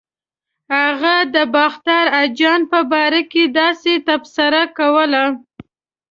هغه 0.77 1.15
د 1.35 1.37
باختر 1.55 2.03
اجان 2.23 2.61
په 2.71 2.79
باره 2.91 3.21
کې 3.31 3.43
داسې 3.59 3.93
تبصره 4.07 4.63
کوله. 4.77 5.23